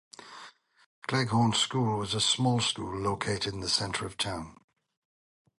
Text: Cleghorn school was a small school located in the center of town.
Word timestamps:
Cleghorn 1.07 1.53
school 1.53 1.99
was 1.99 2.15
a 2.15 2.21
small 2.21 2.59
school 2.59 2.97
located 2.99 3.53
in 3.53 3.59
the 3.59 3.69
center 3.69 4.03
of 4.07 4.17
town. 4.17 4.57